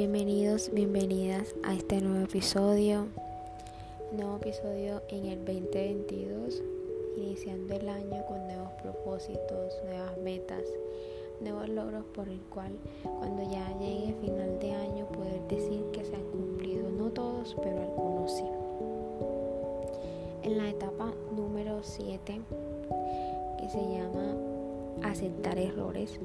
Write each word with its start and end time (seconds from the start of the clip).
bienvenidos, 0.00 0.70
bienvenidas 0.72 1.54
a 1.62 1.74
este 1.74 2.00
nuevo 2.00 2.24
episodio, 2.24 3.08
nuevo 4.12 4.36
episodio 4.36 5.02
en 5.10 5.26
el 5.26 5.44
2022, 5.44 6.62
iniciando 7.18 7.74
el 7.74 7.86
año 7.86 8.24
con 8.26 8.46
nuevos 8.46 8.72
propósitos, 8.80 9.74
nuevas 9.84 10.16
metas, 10.24 10.62
nuevos 11.42 11.68
logros 11.68 12.06
por 12.14 12.30
el 12.30 12.40
cual 12.48 12.72
cuando 13.18 13.42
ya 13.42 13.78
llegue 13.78 14.14
final 14.22 14.58
de 14.58 14.72
año 14.72 15.06
poder 15.08 15.46
decir 15.48 15.84
que 15.92 16.02
se 16.02 16.14
han 16.14 16.24
cumplido, 16.30 16.88
no 16.88 17.10
todos, 17.10 17.54
pero 17.62 17.82
algunos 17.82 18.32
sí. 18.32 18.44
En 20.44 20.56
la 20.56 20.70
etapa 20.70 21.12
número 21.36 21.80
7, 21.82 22.40
que 23.58 23.68
se 23.68 23.80
llama 23.80 24.34
aceptar 25.02 25.58
errores, 25.58 26.18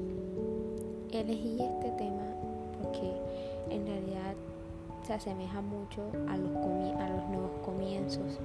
elegí 1.12 1.58
este 1.60 1.90
tema 1.98 2.26
porque 2.82 3.12
en 3.70 3.86
realidad 3.86 4.34
se 5.06 5.14
asemeja 5.14 5.60
mucho 5.60 6.02
a 6.28 6.36
los, 6.36 6.50
a 7.00 7.08
los 7.08 7.28
nuevos 7.28 7.50
comienzos, 7.64 8.38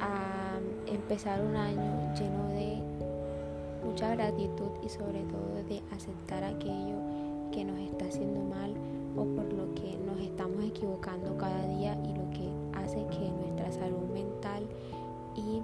a 0.00 0.58
empezar 0.86 1.42
un 1.42 1.56
año 1.56 2.14
lleno 2.14 2.48
de 2.48 2.78
mucha 3.84 4.14
gratitud 4.14 4.70
y 4.82 4.88
sobre 4.88 5.20
todo 5.24 5.62
de 5.68 5.82
aceptar 5.94 6.42
aquello 6.42 6.96
que 7.52 7.64
nos 7.64 7.78
está 7.80 8.06
haciendo 8.06 8.40
mal 8.40 8.74
o 9.16 9.24
por 9.24 9.52
lo 9.52 9.74
que 9.74 9.98
nos 9.98 10.20
estamos 10.20 10.64
equivocando 10.64 11.36
cada 11.36 11.66
día 11.66 11.98
y 12.04 12.14
lo 12.14 12.30
que 12.30 12.48
hace 12.78 13.06
que 13.08 13.30
nuestra 13.30 13.72
salud 13.72 14.08
mental 14.12 14.64
y 15.34 15.62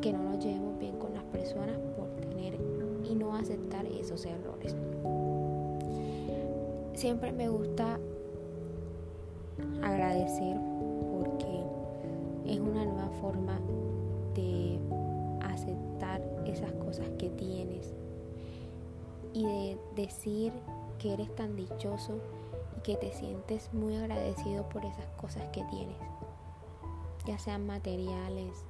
que 0.00 0.12
no 0.12 0.22
nos 0.22 0.44
llevemos 0.44 0.78
bien 0.78 0.98
con 0.98 1.14
las 1.14 1.24
personas 1.24 1.78
por 1.96 2.08
tener 2.16 2.58
y 3.04 3.14
no 3.14 3.34
aceptar 3.34 3.86
esos 3.86 4.24
errores 4.26 4.76
siempre 7.02 7.32
me 7.32 7.48
gusta 7.48 7.98
agradecer 9.82 10.56
porque 11.10 11.64
es 12.46 12.60
una 12.60 12.84
nueva 12.84 13.10
forma 13.20 13.58
de 14.36 14.78
aceptar 15.40 16.22
esas 16.46 16.70
cosas 16.74 17.08
que 17.18 17.28
tienes 17.30 17.92
y 19.32 19.44
de 19.44 19.78
decir 19.96 20.52
que 21.00 21.14
eres 21.14 21.34
tan 21.34 21.56
dichoso 21.56 22.20
y 22.76 22.82
que 22.82 22.94
te 22.94 23.10
sientes 23.12 23.74
muy 23.74 23.96
agradecido 23.96 24.68
por 24.68 24.84
esas 24.84 25.06
cosas 25.20 25.42
que 25.48 25.64
tienes, 25.64 25.96
ya 27.26 27.36
sean 27.36 27.66
materiales, 27.66 28.64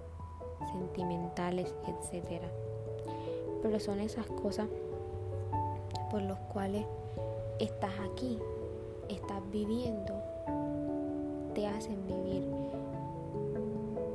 sentimentales, 0.73 1.75
etc. 1.87 2.45
Pero 3.61 3.79
son 3.79 4.01
esas 4.01 4.25
cosas 4.25 4.69
por 6.11 6.23
las 6.23 6.39
cuales 6.51 6.87
estás 7.59 7.93
aquí, 8.13 8.39
estás 9.09 9.41
viviendo, 9.51 10.15
te 11.55 11.67
hacen 11.67 12.07
vivir. 12.07 12.47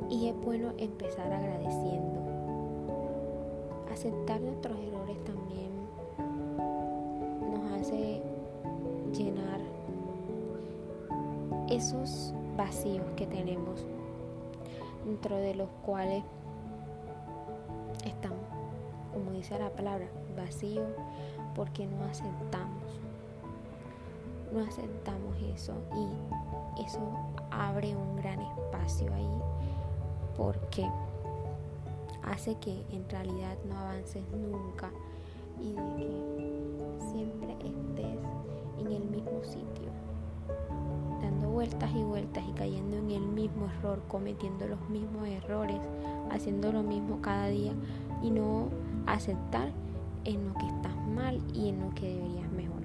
Y 0.09 0.29
es 0.29 0.35
bueno 0.41 0.73
empezar 0.77 1.31
agradeciendo. 1.31 2.21
Aceptar 3.91 4.39
nuestros 4.41 4.77
errores 4.79 5.17
también 5.23 5.71
nos 7.51 7.81
hace 7.81 8.21
llenar 9.13 9.59
esos 11.69 12.33
vacíos 12.55 13.05
que 13.15 13.25
tenemos, 13.25 13.85
dentro 15.05 15.35
de 15.35 15.55
los 15.55 15.69
cuales 15.85 16.23
estamos, 18.05 18.39
como 19.13 19.31
dice 19.31 19.57
la 19.59 19.69
palabra, 19.69 20.07
vacío 20.35 20.83
porque 21.55 21.87
no 21.87 22.03
aceptamos 22.05 23.06
no 24.51 24.61
aceptamos 24.61 25.35
eso 25.53 25.73
y 25.95 26.83
eso 26.83 26.99
abre 27.51 27.95
un 27.95 28.15
gran 28.17 28.39
espacio 28.41 29.13
ahí 29.13 29.41
porque 30.35 30.87
hace 32.23 32.55
que 32.55 32.85
en 32.91 33.07
realidad 33.09 33.57
no 33.67 33.77
avances 33.77 34.23
nunca 34.31 34.91
y 35.59 35.71
de 35.71 35.95
que 35.95 36.67
siempre 37.11 37.53
estés 37.53 38.19
en 38.79 38.91
el 38.91 39.03
mismo 39.05 39.43
sitio, 39.43 39.89
dando 41.21 41.49
vueltas 41.49 41.89
y 41.95 42.03
vueltas 42.03 42.43
y 42.47 42.51
cayendo 42.51 42.97
en 42.97 43.11
el 43.11 43.21
mismo 43.27 43.65
error, 43.65 44.01
cometiendo 44.07 44.67
los 44.67 44.79
mismos 44.89 45.27
errores, 45.27 45.79
haciendo 46.29 46.71
lo 46.71 46.83
mismo 46.83 47.19
cada 47.21 47.47
día 47.47 47.73
y 48.21 48.29
no 48.29 48.67
aceptar 49.07 49.71
en 50.25 50.47
lo 50.47 50.53
que 50.55 50.67
estás 50.67 50.95
mal 51.15 51.41
y 51.53 51.69
en 51.69 51.81
lo 51.81 51.95
que 51.95 52.13
deberías 52.13 52.51
mejorar 52.51 52.76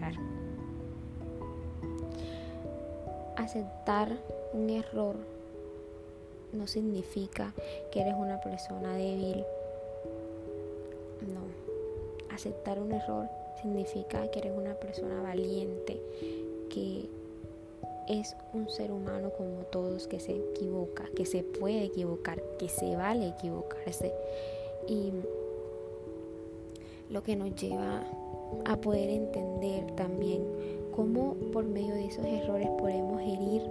aceptar 3.37 4.17
un 4.53 4.71
error 4.71 5.17
no 6.53 6.67
significa 6.67 7.55
que 7.91 8.01
eres 8.01 8.15
una 8.17 8.41
persona 8.41 8.95
débil. 8.97 9.45
No. 11.23 11.41
Aceptar 12.31 12.79
un 12.79 12.93
error 12.93 13.29
significa 13.61 14.31
que 14.31 14.41
eres 14.41 14.53
una 14.57 14.75
persona 14.75 15.23
valiente, 15.23 16.01
que 16.69 17.09
es 18.09 18.37
un 18.53 18.69
ser 18.69 18.91
humano 18.91 19.31
como 19.37 19.63
todos, 19.71 20.07
que 20.07 20.21
se 20.21 20.33
equivoca, 20.33 21.05
que 21.17 21.25
se 21.25 21.43
puede 21.43 21.85
equivocar, 21.85 22.43
que 22.59 22.69
se 22.69 22.97
vale 22.97 23.29
equivocarse. 23.29 24.13
Y 24.89 25.13
lo 27.11 27.23
que 27.23 27.37
nos 27.37 27.55
lleva 27.55 28.03
a 28.65 28.77
poder 28.81 29.09
entender 29.11 29.95
también 29.97 30.82
cómo 30.95 31.35
por 31.53 31.65
medio 31.65 31.95
de 31.95 32.07
esos 32.07 32.25
errores 32.25 32.69
podemos 32.79 33.21
herir, 33.21 33.63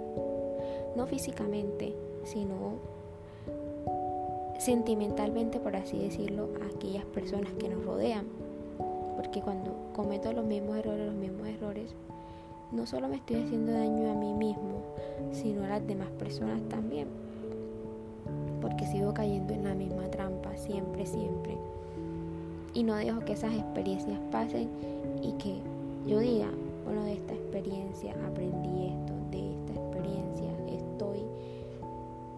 no 0.96 1.06
físicamente, 1.06 1.94
sino 2.24 2.92
sentimentalmente, 4.58 5.58
por 5.58 5.74
así 5.74 5.98
decirlo, 5.98 6.50
a 6.62 6.74
aquellas 6.74 7.04
personas 7.06 7.52
que 7.58 7.68
nos 7.68 7.84
rodean. 7.84 8.26
Porque 9.16 9.40
cuando 9.40 9.74
cometo 9.94 10.32
los 10.32 10.44
mismos 10.44 10.76
errores, 10.78 11.06
los 11.06 11.14
mismos 11.14 11.48
errores, 11.48 11.94
no 12.70 12.86
solo 12.86 13.08
me 13.08 13.16
estoy 13.16 13.42
haciendo 13.42 13.72
daño 13.72 14.10
a 14.10 14.14
mí 14.14 14.32
mismo, 14.32 14.82
sino 15.32 15.64
a 15.64 15.68
las 15.68 15.86
demás 15.86 16.08
personas 16.18 16.60
también. 16.68 17.08
Porque 18.60 18.86
sigo 18.86 19.12
cayendo 19.12 19.52
en 19.52 19.64
la 19.64 19.74
misma 19.74 20.10
trampa, 20.10 20.56
siempre, 20.56 21.06
siempre. 21.06 21.56
Y 22.72 22.84
no 22.84 22.94
dejo 22.94 23.20
que 23.20 23.32
esas 23.32 23.52
experiencias 23.52 24.18
pasen 24.30 24.68
y 25.22 25.32
que 25.32 25.56
yo 26.06 26.20
diga, 26.20 26.48
bueno, 26.84 27.04
de 27.04 27.14
esta 27.14 27.32
experiencia 27.34 28.14
aprendí 28.26 28.88
esto, 28.88 29.12
de 29.30 29.52
esta 29.52 29.72
experiencia 29.72 30.50
estoy 30.68 31.20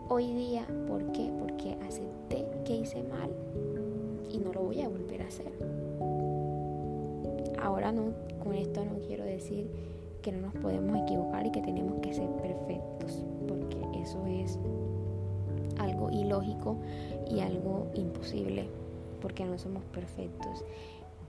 hoy 0.08 0.32
día, 0.32 0.66
¿por 0.88 1.12
qué? 1.12 1.30
Porque 1.38 1.76
acepté 1.86 2.46
que 2.64 2.76
hice 2.76 3.02
mal 3.04 3.30
y 4.30 4.38
no 4.38 4.52
lo 4.52 4.62
voy 4.62 4.80
a 4.80 4.88
volver 4.88 5.22
a 5.22 5.28
hacer. 5.28 5.52
Ahora 7.60 7.92
no, 7.92 8.12
con 8.42 8.54
esto 8.54 8.84
no 8.84 8.98
quiero 9.06 9.24
decir 9.24 9.70
que 10.22 10.32
no 10.32 10.40
nos 10.40 10.54
podemos 10.54 10.96
equivocar 11.02 11.46
y 11.46 11.50
que 11.50 11.60
tenemos 11.60 12.00
que 12.00 12.14
ser 12.14 12.28
perfectos, 12.36 13.24
porque 13.46 13.76
eso 14.00 14.24
es 14.26 14.58
algo 15.78 16.10
ilógico 16.10 16.76
y 17.30 17.40
algo 17.40 17.86
imposible, 17.94 18.68
porque 19.20 19.44
no 19.44 19.58
somos 19.58 19.82
perfectos. 19.84 20.64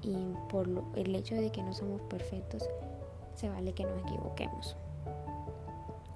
Y 0.01 0.15
por 0.49 0.67
el 0.95 1.15
hecho 1.15 1.35
de 1.35 1.51
que 1.51 1.63
no 1.63 1.73
somos 1.73 2.01
perfectos, 2.01 2.63
se 3.35 3.49
vale 3.49 3.73
que 3.73 3.83
nos 3.83 4.01
equivoquemos. 4.01 4.75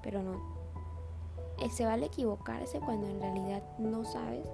Pero 0.01 0.23
no, 0.23 0.33
eh, 1.59 1.69
se 1.69 1.85
vale 1.85 2.05
equivocarse 2.05 2.79
cuando 2.79 3.07
en 3.07 3.21
realidad 3.21 3.61
no 3.77 4.05
sabes 4.05 4.47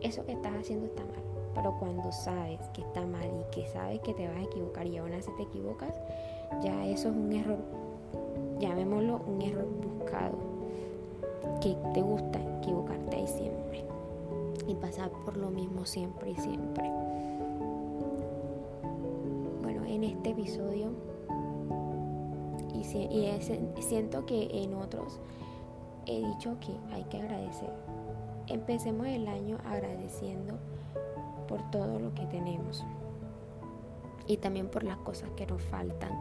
eso 0.00 0.24
que 0.24 0.32
estás 0.32 0.52
haciendo 0.54 0.86
está 0.86 1.02
mal. 1.04 1.22
Pero 1.54 1.76
cuando 1.78 2.10
sabes 2.12 2.60
que 2.72 2.80
está 2.80 3.04
mal 3.04 3.26
y 3.26 3.50
que 3.50 3.68
sabes 3.68 4.00
que 4.00 4.14
te 4.14 4.26
vas 4.26 4.36
a 4.36 4.42
equivocar 4.42 4.86
y 4.86 4.96
aún 4.98 5.12
así 5.12 5.30
te 5.36 5.42
equivocas, 5.42 5.94
ya 6.62 6.86
eso 6.86 7.08
es 7.10 7.16
un 7.16 7.32
error, 7.32 7.58
llamémoslo 8.58 9.20
un 9.26 9.42
error 9.42 9.66
buscado, 9.66 10.38
que 11.60 11.76
te 11.92 12.02
gusta 12.02 12.38
equivocarte 12.58 13.16
ahí 13.16 13.26
siempre 13.26 13.84
y 14.66 14.74
pasar 14.74 15.10
por 15.24 15.36
lo 15.36 15.50
mismo 15.50 15.84
siempre 15.84 16.30
y 16.30 16.36
siempre 16.36 16.90
en 19.92 20.04
este 20.04 20.30
episodio 20.30 20.90
y, 22.74 22.82
siento 23.82 24.24
que 24.24 24.48
en 24.64 24.74
otros 24.74 25.20
he 26.06 26.26
dicho 26.26 26.56
que 26.60 26.74
hay 26.94 27.04
que 27.04 27.18
agradecer. 27.18 27.70
Empecemos 28.46 29.06
el 29.06 29.28
año 29.28 29.58
agradeciendo 29.66 30.58
por 31.46 31.70
todo 31.70 31.98
lo 31.98 32.14
que 32.14 32.24
tenemos 32.26 32.84
y 34.26 34.38
también 34.38 34.68
por 34.68 34.82
las 34.82 34.96
cosas 34.98 35.28
que 35.36 35.46
nos 35.46 35.62
faltan, 35.62 36.12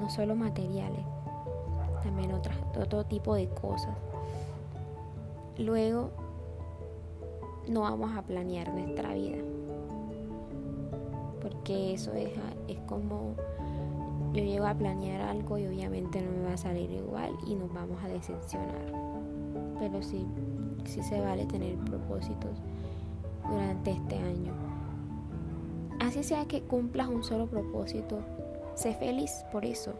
no 0.00 0.08
solo 0.08 0.36
materiales, 0.36 1.04
también 2.04 2.32
otras, 2.32 2.56
otro 2.80 3.04
tipo 3.04 3.34
de 3.34 3.48
cosas. 3.48 3.96
Luego 5.58 6.10
no 7.68 7.80
vamos 7.80 8.16
a 8.16 8.22
planear 8.22 8.72
nuestra 8.72 9.14
vida, 9.14 9.38
porque 11.42 11.94
eso 11.94 12.14
es, 12.14 12.30
es 12.68 12.78
como 12.86 13.34
yo 14.32 14.42
llego 14.42 14.64
a 14.64 14.74
planear 14.74 15.20
algo 15.20 15.58
y 15.58 15.66
obviamente 15.66 16.22
no 16.22 16.30
me 16.30 16.46
va 16.46 16.54
a 16.54 16.56
salir 16.56 16.90
igual 16.90 17.36
y 17.46 17.54
nos 17.54 17.72
vamos 17.74 18.02
a 18.02 18.08
decepcionar. 18.08 18.92
Pero 19.78 20.02
sí, 20.02 20.24
sí 20.84 21.02
se 21.02 21.20
vale 21.20 21.44
tener 21.44 21.76
propósitos 21.78 22.50
durante 23.50 23.90
este 23.90 24.16
año. 24.16 24.52
Así 26.00 26.22
sea 26.22 26.46
que 26.46 26.62
cumplas 26.62 27.08
un 27.08 27.22
solo 27.24 27.46
propósito, 27.46 28.20
sé 28.74 28.94
feliz 28.94 29.44
por 29.52 29.64
eso, 29.64 29.92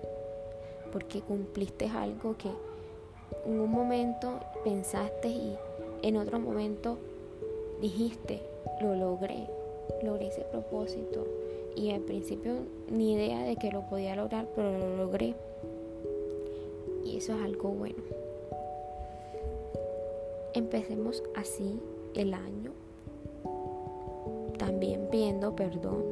porque 0.93 1.21
cumpliste 1.21 1.89
algo 1.89 2.37
que 2.37 2.51
en 3.45 3.61
un 3.61 3.71
momento 3.71 4.41
pensaste 4.65 5.29
y 5.29 5.57
en 6.03 6.17
otro 6.17 6.41
momento 6.41 6.99
dijiste, 7.81 8.43
lo 8.81 8.95
logré, 8.95 9.49
logré 10.03 10.29
ese 10.29 10.43
propósito. 10.43 11.27
Y 11.75 11.91
al 11.91 12.03
principio 12.03 12.53
ni 12.91 13.15
idea 13.15 13.45
de 13.45 13.57
que 13.57 13.71
lo 13.71 13.83
podía 13.89 14.17
lograr, 14.17 14.47
pero 14.55 14.77
lo 14.79 14.97
logré. 14.97 15.35
Y 17.05 17.17
eso 17.17 17.35
es 17.35 17.43
algo 17.43 17.71
bueno. 17.71 18.03
Empecemos 20.55 21.23
así 21.35 21.81
el 22.15 22.35
año. 22.35 22.73
También 24.59 25.09
pidiendo 25.11 25.57
perdón, 25.57 26.05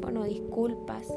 bueno, 0.00 0.24
disculpas 0.24 1.10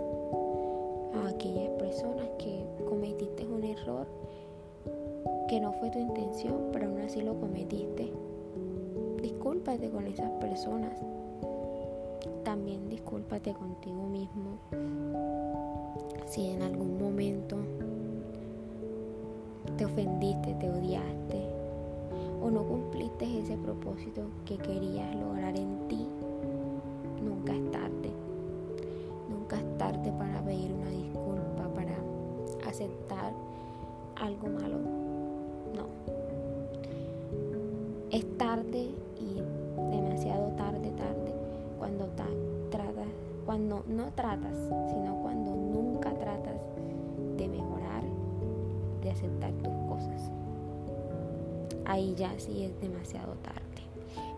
a 1.14 1.28
aquellas 1.28 1.70
personas 1.72 2.28
que 2.40 2.64
cometiste 2.88 3.46
un 3.46 3.64
error 3.64 4.08
que 5.48 5.60
no 5.60 5.72
fue 5.74 5.90
tu 5.90 6.00
intención, 6.00 6.70
pero 6.72 6.88
aún 6.88 7.02
así 7.02 7.22
lo 7.22 7.40
cometiste. 7.40 8.12
Discúlpate 9.22 9.90
con 9.90 10.06
esas 10.08 10.30
personas. 10.42 11.00
También 12.44 12.90
discúlpate 12.90 13.54
contigo 13.54 14.08
mismo. 14.08 14.58
Si 16.26 16.48
en 16.50 16.62
algún 16.62 16.98
momento 16.98 17.58
te 19.78 19.86
ofendiste, 19.86 20.54
te 20.56 20.70
odiaste 20.70 21.48
o 22.42 22.50
no 22.50 22.64
cumpliste 22.64 23.40
ese 23.40 23.58
propósito 23.58 24.24
que 24.46 24.58
querías 24.58 25.16
lograr 25.16 25.56
en 25.58 25.88
ti, 25.88 26.08
nunca 27.24 27.54
es 27.54 27.72
tarde. 27.72 28.12
Nunca 29.30 29.58
es 29.58 29.78
tarde 29.78 30.12
para 30.18 30.42
pedir 30.44 30.72
una 30.74 30.90
disculpa, 30.90 31.68
para 31.74 31.96
aceptar 32.70 33.34
algo 34.16 34.48
malo 34.48 34.78
no. 35.76 35.88
Es 38.12 38.38
tarde 38.38 38.90
cuando 43.68 43.84
no 43.88 44.12
tratas, 44.14 44.56
sino 44.90 45.20
cuando 45.22 45.52
nunca 45.52 46.14
tratas 46.14 46.56
de 47.36 47.50
mejorar, 47.50 48.02
de 49.02 49.12
aceptar 49.12 49.52
tus 49.56 49.74
cosas. 49.90 50.32
Ahí 51.86 52.16
ya 52.16 52.32
sí 52.40 52.64
es 52.64 52.80
demasiado 52.80 53.34
tarde. 53.44 53.60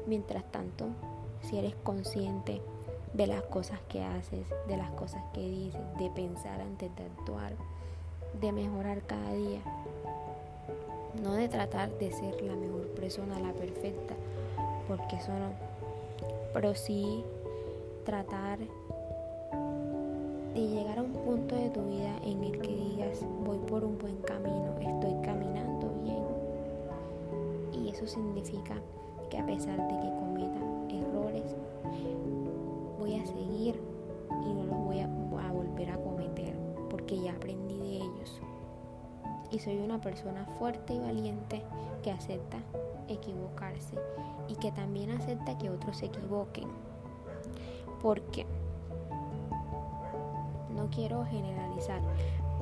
Mientras 0.07 0.43
tanto, 0.51 0.87
si 1.43 1.59
eres 1.59 1.75
consciente 1.83 2.59
de 3.13 3.27
las 3.27 3.43
cosas 3.43 3.79
que 3.87 4.03
haces, 4.03 4.47
de 4.67 4.77
las 4.77 4.89
cosas 4.91 5.21
que 5.33 5.47
dices, 5.47 5.81
de 5.99 6.09
pensar 6.09 6.59
antes 6.61 6.89
de 6.95 7.03
actuar, 7.03 7.53
de 8.41 8.51
mejorar 8.51 9.03
cada 9.03 9.31
día, 9.33 9.61
no 11.21 11.33
de 11.33 11.49
tratar 11.49 11.91
de 11.99 12.11
ser 12.11 12.41
la 12.41 12.55
mejor 12.55 12.87
persona, 12.95 13.39
la 13.39 13.53
perfecta, 13.53 14.15
porque 14.87 15.17
eso 15.17 15.31
no, 15.33 15.51
pero 16.51 16.73
sí 16.73 17.23
tratar 18.05 18.57
de 20.53 20.67
llegar 20.67 20.99
a 20.99 21.03
un 21.03 21.13
punto 21.13 21.55
de 21.55 21.69
tu 21.69 21.81
vida 21.85 22.17
en 22.23 22.43
el 22.43 22.59
que 22.59 22.75
digas, 22.75 23.25
voy 23.45 23.57
por 23.59 23.83
un 23.83 23.97
buen 23.97 24.17
camino, 24.21 24.75
estoy 24.79 25.13
caminando 25.21 25.91
bien. 26.03 26.23
Y 27.83 27.89
eso 27.89 28.07
significa 28.07 28.75
que 29.29 29.37
a 29.37 29.45
pesar 29.45 29.77
de 29.77 29.99
que 29.99 30.15
cometa 30.15 30.59
errores, 30.89 31.55
voy 32.99 33.15
a 33.15 33.25
seguir 33.25 33.79
y 34.45 34.53
no 34.53 34.65
los 34.65 34.77
voy 34.85 34.99
a, 34.99 35.05
a 35.05 35.51
volver 35.51 35.91
a 35.91 35.97
cometer, 35.97 36.55
porque 36.89 37.19
ya 37.19 37.33
aprendí 37.33 37.77
de 37.77 37.95
ellos 37.97 38.41
y 39.51 39.59
soy 39.59 39.77
una 39.79 39.99
persona 39.99 40.45
fuerte 40.57 40.93
y 40.93 40.99
valiente 40.99 41.63
que 42.03 42.11
acepta 42.11 42.57
equivocarse 43.07 43.95
y 44.47 44.55
que 44.55 44.71
también 44.71 45.11
acepta 45.11 45.57
que 45.57 45.69
otros 45.69 45.97
se 45.97 46.07
equivoquen. 46.07 46.67
Porque 48.01 48.45
quiero 50.89 51.25
generalizar, 51.25 52.01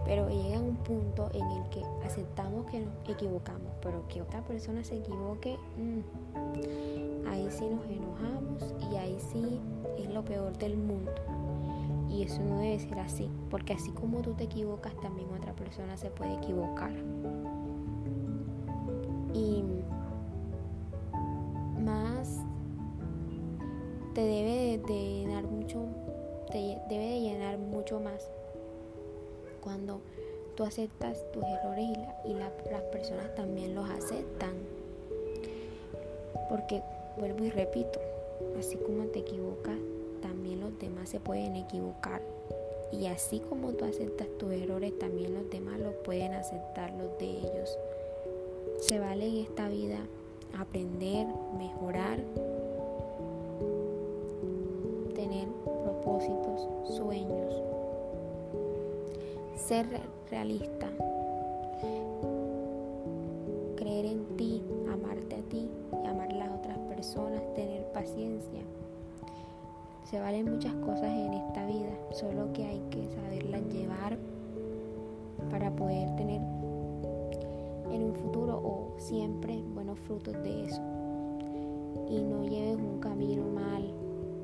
pero 0.06 0.30
llega 0.30 0.60
un 0.60 0.76
punto 0.78 1.30
en 1.34 1.46
el 1.46 1.70
que 1.70 1.84
aceptamos 2.06 2.66
que 2.68 2.80
nos 2.80 2.94
equivocamos, 3.10 3.72
pero 3.82 4.08
que 4.08 4.22
otra 4.22 4.42
persona 4.42 4.84
se 4.84 4.98
equivoque, 4.98 5.58
mm, 5.78 7.28
ahí 7.28 7.48
sí 7.52 7.66
nos 7.70 7.86
enojamos 7.86 8.74
y 8.92 8.96
ahí 8.96 9.18
sí 9.32 9.60
es 9.98 10.10
lo 10.10 10.24
peor 10.24 10.58
del 10.58 10.78
mundo. 10.78 11.12
Y 12.10 12.24
eso 12.24 12.42
no 12.42 12.60
debe 12.60 12.80
ser 12.80 13.00
así, 13.00 13.30
porque 13.50 13.74
así 13.74 13.92
como 13.92 14.22
tú 14.22 14.34
te 14.34 14.46
equivocas, 14.46 14.96
también 15.02 15.28
otra 15.32 15.54
persona 15.54 15.98
se 15.98 16.10
puede 16.10 16.36
equivocar. 16.36 16.94
Y 19.34 19.64
más 21.84 22.40
te 24.14 24.22
debe 24.22 24.80
de, 24.80 25.20
llenar 25.20 25.44
mucho, 25.44 25.86
te 26.52 26.78
debe 26.90 27.06
de 27.06 27.20
llenar 27.22 27.58
mucho 27.58 28.00
más 28.00 28.30
cuando 29.62 30.00
tú 30.56 30.64
aceptas 30.64 31.24
tus 31.32 31.44
errores 31.44 31.86
y, 32.26 32.34
las 32.34 32.82
personas 32.92 33.34
también 33.36 33.76
los 33.76 33.90
aceptan. 33.90 34.54
Porque 36.50 36.82
vuelvo 37.18 37.44
y 37.44 37.50
repito, 37.50 38.00
así 38.58 38.76
como 38.78 39.06
te 39.08 39.20
equivocas, 39.20 39.78
también 40.22 40.62
los 40.62 40.78
demás 40.80 41.10
se 41.10 41.20
pueden 41.20 41.56
equivocar. 41.56 42.22
Y 42.92 43.08
así 43.08 43.40
como 43.40 43.74
tú 43.74 43.86
aceptas 43.86 44.28
tus 44.40 44.52
errores, 44.54 44.98
también 44.98 45.34
los 45.34 45.50
demás 45.50 45.80
los 45.80 45.94
pueden 45.96 46.34
aceptar 46.34 46.92
los 46.94 47.18
de 47.20 47.30
ellos. 47.30 47.78
Se 48.80 49.00
vale 49.00 49.28
en 49.28 49.38
esta 49.38 49.68
vida 49.68 50.00
aprender, 50.58 51.28
mejorar, 51.58 52.20
ser 59.68 59.86
realista, 60.32 60.88
creer 63.76 64.06
en 64.06 64.38
ti, 64.38 64.64
amarte 64.90 65.36
a 65.36 65.42
ti 65.50 65.70
y 65.92 66.08
amar 66.08 66.32
a 66.32 66.36
las 66.36 66.52
otras 66.52 66.78
personas, 66.88 67.42
tener 67.54 67.92
paciencia. 67.92 68.62
Se 70.06 70.22
valen 70.22 70.50
muchas 70.50 70.74
cosas 70.76 71.12
en 71.12 71.34
esta 71.34 71.66
vida, 71.66 71.90
solo 72.12 72.54
que 72.54 72.64
hay 72.64 72.80
que 72.92 73.10
saberlas 73.10 73.62
llevar 73.68 74.18
para 75.52 75.70
poder 75.76 76.16
tener 76.16 76.40
en 77.92 78.04
un 78.04 78.14
futuro 78.14 78.62
o 78.64 78.94
siempre 79.00 79.62
buenos 79.74 80.00
frutos 80.00 80.42
de 80.44 80.64
eso. 80.64 80.82
Y 82.10 82.24
no 82.24 82.46
lleves 82.46 82.78
un 82.78 83.02
camino 83.02 83.44
mal, 83.54 83.94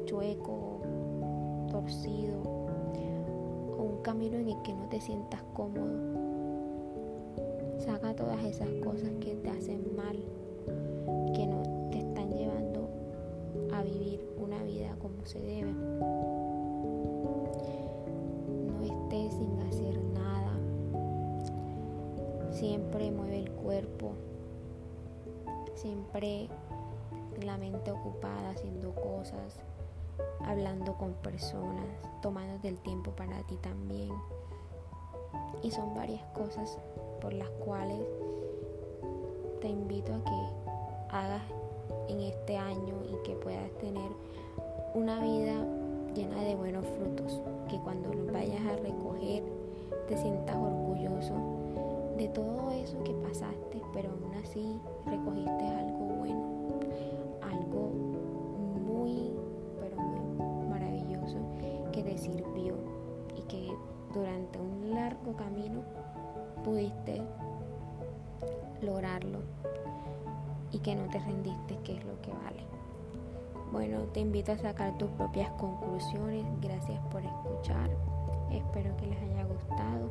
chueco, 0.03 0.81
torcido, 1.71 2.62
camino 4.03 4.37
en 4.37 4.49
el 4.49 4.61
que 4.63 4.73
no 4.73 4.87
te 4.89 4.99
sientas 4.99 5.41
cómodo. 5.53 5.89
Saca 7.79 8.13
todas 8.13 8.43
esas 8.43 8.69
cosas 8.83 9.09
que 9.21 9.35
te 9.35 9.49
hacen 9.49 9.95
mal, 9.95 10.17
que 11.33 11.47
no 11.47 11.89
te 11.89 11.99
están 11.99 12.29
llevando 12.31 12.89
a 13.73 13.81
vivir 13.81 14.29
una 14.37 14.61
vida 14.63 14.95
como 15.01 15.25
se 15.25 15.39
debe. 15.39 15.71
No 18.67 18.81
estés 18.83 19.33
sin 19.35 19.59
hacer 19.61 19.97
nada. 20.13 20.51
Siempre 22.51 23.09
mueve 23.09 23.39
el 23.39 23.51
cuerpo. 23.51 24.11
Siempre 25.75 26.49
la 27.41 27.57
mente 27.57 27.91
ocupada 27.91 28.51
haciendo 28.51 28.93
cosas, 28.93 29.59
hablando 30.45 30.93
con 30.95 31.13
personas, 31.13 31.85
tomando 32.21 32.67
el 32.67 32.77
tiempo 32.79 33.11
para 33.11 33.41
ti 33.43 33.55
también. 33.57 34.11
Y 35.61 35.71
son 35.71 35.93
varias 35.95 36.23
cosas 36.33 36.77
por 37.21 37.33
las 37.33 37.49
cuales 37.65 37.99
te 39.61 39.69
invito 39.69 40.13
a 40.13 40.23
que 40.23 41.15
hagas 41.15 41.43
en 42.09 42.19
este 42.19 42.57
año 42.57 42.95
y 43.09 43.15
que 43.23 43.35
puedas 43.35 43.71
tener 43.79 44.11
una 44.93 45.19
vida 45.21 45.65
llena 46.13 46.41
de 46.41 46.55
buenos 46.55 46.85
frutos, 46.85 47.41
que 47.69 47.79
cuando 47.79 48.13
los 48.13 48.31
vayas 48.31 48.61
a 48.65 48.75
recoger 48.75 49.43
te 50.07 50.17
sientas 50.17 50.55
orgulloso 50.55 51.33
de 52.17 52.27
todo 52.27 52.71
eso 52.71 53.01
que 53.03 53.13
pasaste, 53.13 53.81
pero 53.93 54.09
aún 54.09 54.35
así 54.35 54.79
recogiste 55.05 55.65
algo 55.65 56.12
te 62.03 62.17
sirvió 62.17 62.75
y 63.37 63.41
que 63.43 63.73
durante 64.13 64.59
un 64.59 64.91
largo 64.93 65.35
camino 65.35 65.81
pudiste 66.63 67.21
lograrlo 68.81 69.39
y 70.71 70.79
que 70.79 70.95
no 70.95 71.07
te 71.09 71.19
rendiste, 71.19 71.77
que 71.83 71.97
es 71.97 72.05
lo 72.05 72.19
que 72.21 72.31
vale. 72.31 72.63
Bueno, 73.71 74.01
te 74.13 74.19
invito 74.19 74.51
a 74.51 74.57
sacar 74.57 74.97
tus 74.97 75.09
propias 75.11 75.49
conclusiones. 75.53 76.45
Gracias 76.61 76.99
por 77.11 77.23
escuchar. 77.23 77.89
Espero 78.51 78.95
que 78.97 79.07
les 79.07 79.19
haya 79.19 79.45
gustado 79.45 80.09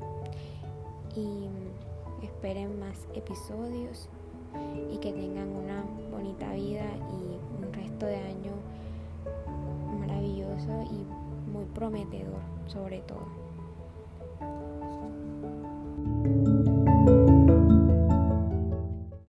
y 1.15 1.47
esperen 2.25 2.81
más 2.81 3.07
episodios 3.15 4.09
y 4.93 4.99
que 4.99 5.13
tengan 5.13 5.49
una 5.49 5.85
bonita 6.11 6.53
vida 6.53 6.85
y 7.21 7.65
un 7.65 7.73
resto 7.73 8.07
de 8.07 8.17
año 8.17 8.53
maravilloso 10.01 10.83
y 10.91 11.22
prometedor 11.67 12.41
sobre 12.67 13.01
todo. 13.03 13.42